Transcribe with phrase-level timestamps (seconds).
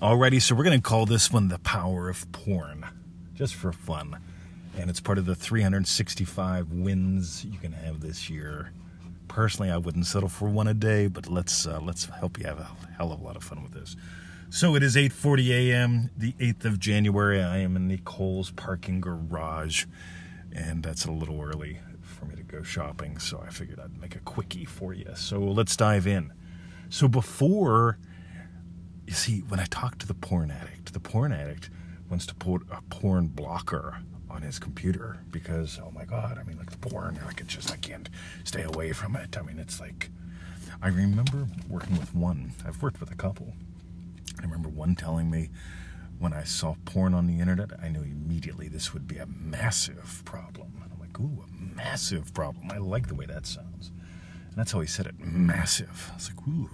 [0.00, 2.86] Alrighty, so we're going to call this one The Power of Porn,
[3.34, 4.18] just for fun.
[4.78, 8.72] And it's part of the 365 wins you can have this year.
[9.28, 12.60] Personally, I wouldn't settle for one a day, but let's uh, let's help you have
[12.60, 13.94] a hell of a lot of fun with this.
[14.48, 16.10] So it is 8:40 a.m.
[16.16, 17.42] the 8th of January.
[17.42, 19.84] I am in the Kohl's parking garage,
[20.50, 23.18] and that's a little early for me to go shopping.
[23.18, 25.12] So I figured I'd make a quickie for you.
[25.14, 26.32] So let's dive in.
[26.88, 27.98] So before
[29.10, 31.68] you see, when I talk to the porn addict, the porn addict
[32.08, 33.98] wants to put a porn blocker
[34.30, 37.72] on his computer because, oh my God, I mean, like the porn, like it's just,
[37.72, 38.08] I can't
[38.44, 39.36] stay away from it.
[39.36, 40.10] I mean, it's like,
[40.80, 43.52] I remember working with one, I've worked with a couple.
[44.38, 45.50] I remember one telling me
[46.20, 50.22] when I saw porn on the internet, I knew immediately this would be a massive
[50.24, 50.70] problem.
[50.84, 52.70] And I'm like, ooh, a massive problem.
[52.70, 53.90] I like the way that sounds.
[54.50, 56.10] And that's how he said it, massive.
[56.12, 56.70] I was like, ooh.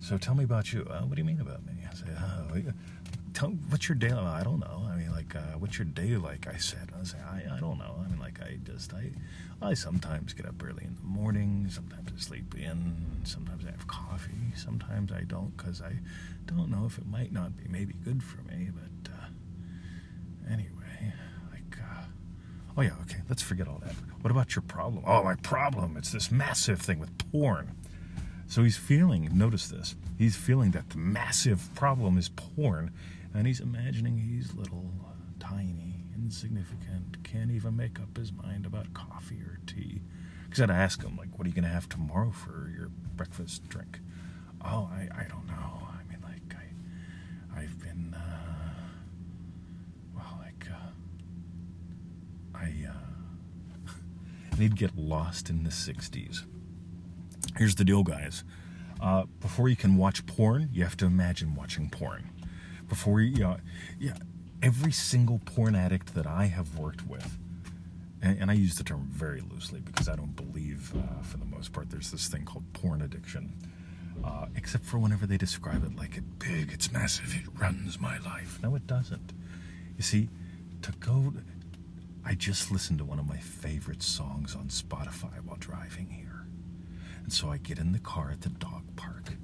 [0.00, 0.86] So tell me about you.
[0.90, 1.72] Uh, what do you mean about me?
[1.88, 2.72] I say, oh,
[3.34, 4.10] tell what's your day?
[4.10, 4.88] I don't know.
[4.90, 6.46] I mean, like, uh, what's your day like?
[6.46, 8.02] I said, I say, I, I don't know.
[8.04, 9.10] I mean, like, I just, I,
[9.62, 11.66] I sometimes get up early in the morning.
[11.70, 12.96] Sometimes I sleep in.
[13.24, 14.52] Sometimes I have coffee.
[14.56, 15.92] Sometimes I don't because I
[16.46, 18.70] don't know if it might not be maybe good for me.
[18.72, 19.26] But uh,
[20.52, 21.12] anyway,
[21.52, 22.04] like, uh,
[22.76, 23.20] oh yeah, okay.
[23.28, 23.94] Let's forget all that.
[24.22, 25.04] What about your problem?
[25.06, 25.96] Oh, my problem.
[25.96, 27.76] It's this massive thing with porn.
[28.50, 32.90] So he's feeling, notice this, he's feeling that the massive problem is porn,
[33.32, 34.90] and he's imagining he's little,
[35.38, 40.00] tiny, insignificant, can't even make up his mind about coffee or tea.
[40.42, 43.68] Because I'd ask him, like, what are you going to have tomorrow for your breakfast
[43.68, 44.00] drink?
[44.64, 45.86] Oh, I, I don't know.
[45.88, 48.80] I mean, like, I, I've been, uh,
[50.16, 53.92] well, like, uh, I, uh,
[54.50, 56.46] and he'd get lost in the 60s.
[57.60, 58.42] Here's the deal, guys.
[59.02, 62.30] Uh, before you can watch porn, you have to imagine watching porn.
[62.88, 63.54] Before you,
[63.98, 64.14] yeah,
[64.62, 67.36] every single porn addict that I have worked with,
[68.22, 71.44] and, and I use the term very loosely because I don't believe, uh, for the
[71.44, 73.52] most part, there's this thing called porn addiction.
[74.24, 78.16] Uh, except for whenever they describe it like it's big, it's massive, it runs my
[78.20, 78.58] life.
[78.62, 79.34] No, it doesn't.
[79.98, 80.30] You see,
[80.80, 81.34] to go,
[82.24, 86.46] I just listened to one of my favorite songs on Spotify while driving here.
[87.30, 89.34] And so I get in the car at the dog park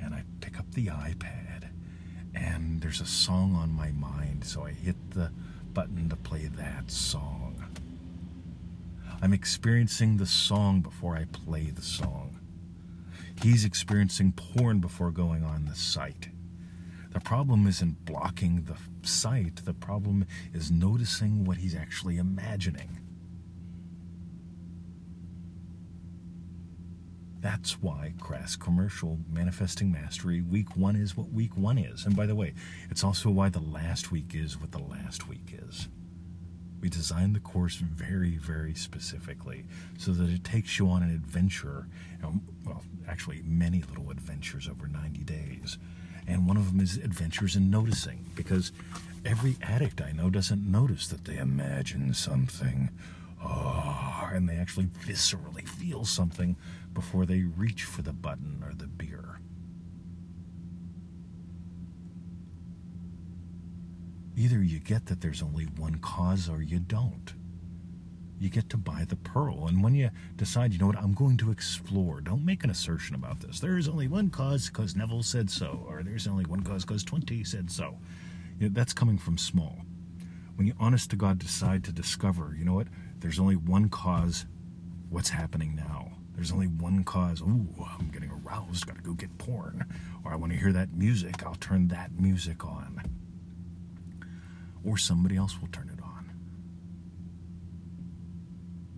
[0.00, 1.68] and I pick up the iPad
[2.34, 4.42] and there's a song on my mind.
[4.46, 5.30] So I hit the
[5.74, 7.62] button to play that song.
[9.20, 12.38] I'm experiencing the song before I play the song.
[13.42, 16.30] He's experiencing porn before going on the site.
[17.12, 20.24] The problem isn't blocking the site, the problem
[20.54, 23.05] is noticing what he's actually imagining.
[27.46, 32.04] That's why Crass Commercial Manifesting Mastery Week 1 is what Week 1 is.
[32.04, 32.54] And by the way,
[32.90, 35.86] it's also why the last week is what the last week is.
[36.80, 39.64] We designed the course very, very specifically
[39.96, 41.86] so that it takes you on an adventure,
[42.24, 45.78] um, well, actually, many little adventures over 90 days.
[46.26, 48.72] And one of them is adventures in noticing, because
[49.24, 52.90] every addict I know doesn't notice that they imagine something
[53.40, 56.56] oh, and they actually viscerally feel something
[56.92, 59.40] before they reach for the button or the beer.
[64.36, 67.34] Either you get that there's only one cause or you don't.
[68.38, 69.66] You get to buy the pearl.
[69.66, 73.14] And when you decide, you know what, I'm going to explore, don't make an assertion
[73.14, 73.60] about this.
[73.60, 77.02] There is only one cause because Neville said so, or there's only one cause because
[77.02, 77.96] 20 said so.
[78.58, 79.78] You know, that's coming from small.
[80.56, 82.88] When you honest to God decide to discover, you know what,
[83.20, 84.46] there's only one cause
[85.10, 86.12] what's happening now.
[86.34, 87.40] There's only one cause.
[87.40, 87.68] Ooh,
[87.98, 88.86] I'm getting aroused.
[88.86, 89.86] Got to go get porn.
[90.24, 91.42] Or I want to hear that music.
[91.44, 93.02] I'll turn that music on.
[94.84, 96.30] Or somebody else will turn it on.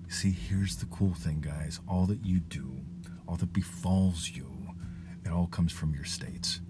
[0.08, 1.80] See, here's the cool thing, guys.
[1.88, 2.80] All that you do,
[3.28, 4.48] all that befalls you,
[5.24, 6.60] it all comes from your states.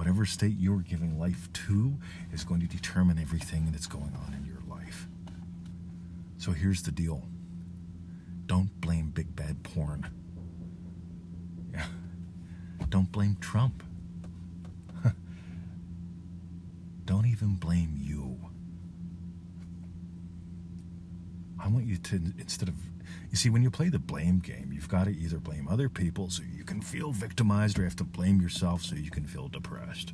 [0.00, 1.98] Whatever state you're giving life to
[2.32, 5.06] is going to determine everything that's going on in your life.
[6.38, 7.28] So here's the deal
[8.46, 10.06] don't blame big bad porn.
[11.74, 11.84] Yeah.
[12.88, 13.82] Don't blame Trump.
[17.04, 18.38] don't even blame you.
[21.52, 22.74] I want you to, instead of,
[23.30, 26.30] you see, when you play the blame game, you've got to either blame other people
[26.30, 29.48] so you can feel victimized or you have to blame yourself so you can feel
[29.48, 30.12] depressed.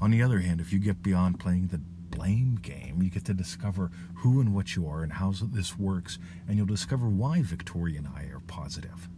[0.00, 1.80] On the other hand, if you get beyond playing the
[2.18, 3.00] blame game.
[3.00, 6.66] You get to discover who and what you are and how this works, and you'll
[6.66, 9.08] discover why Victoria and I are positive.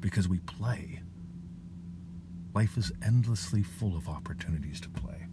[0.00, 1.02] Because we play.
[2.52, 5.26] Life is endlessly full of opportunities to play.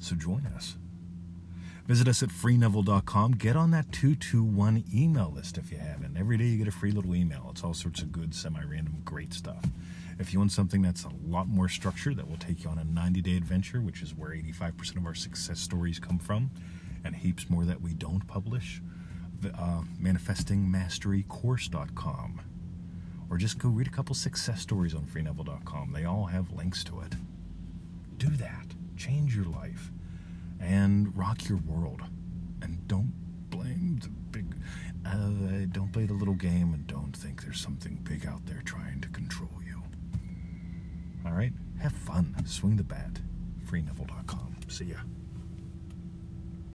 [0.00, 0.76] So join us.
[1.88, 3.32] Visit us at freeneville.com.
[3.32, 6.18] Get on that 221 email list if you haven't.
[6.18, 7.48] Every day you get a free little email.
[7.50, 9.64] It's all sorts of good, semi random, great stuff.
[10.18, 12.84] If you want something that's a lot more structured, that will take you on a
[12.84, 16.50] 90 day adventure, which is where 85% of our success stories come from,
[17.04, 18.82] and heaps more that we don't publish,
[19.54, 22.40] uh, manifestingmasterycourse.com.
[23.30, 25.92] Or just go read a couple success stories on freeneville.com.
[25.94, 27.14] They all have links to it.
[28.18, 28.74] Do that.
[28.98, 29.90] Change your life
[30.60, 32.02] and rock your world.
[32.62, 33.12] And don't
[33.50, 34.54] blame the big.
[35.06, 39.00] Uh, don't play the little game and don't think there's something big out there trying
[39.00, 39.82] to control you.
[41.24, 41.52] All right?
[41.80, 42.34] Have fun.
[42.46, 43.20] Swing the bat.
[43.66, 44.56] FreeNeville.com.
[44.68, 44.96] See ya.